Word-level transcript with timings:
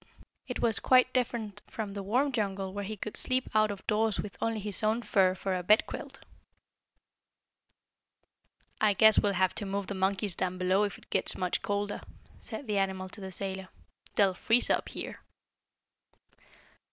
It 0.47 0.61
was 0.61 0.79
quite 0.79 1.13
different 1.13 1.61
from 1.69 1.93
the 1.93 2.01
warm 2.01 2.31
jungle 2.31 2.73
where 2.73 2.83
he 2.83 2.97
could 2.97 3.15
sleep 3.15 3.47
out 3.53 3.69
of 3.69 3.85
doors 3.85 4.19
with 4.19 4.35
only 4.41 4.59
his 4.59 4.81
own 4.81 5.03
fur 5.03 5.35
for 5.35 5.53
a 5.53 5.61
bedquilt. 5.61 6.19
"I 8.81 8.93
guess 8.93 9.19
we'll 9.19 9.33
have 9.33 9.53
to 9.53 9.65
move 9.67 9.85
the 9.85 9.93
monkeys 9.93 10.33
down 10.33 10.57
below, 10.57 10.85
if 10.85 10.97
it 10.97 11.11
gets 11.11 11.37
much 11.37 11.61
colder," 11.61 12.01
said 12.39 12.65
the 12.65 12.79
animal 12.79 13.03
man 13.03 13.09
to 13.09 13.21
the 13.21 13.31
sailor. 13.31 13.67
"They'll 14.15 14.33
freeze 14.33 14.71
up 14.71 14.89
here." 14.89 15.21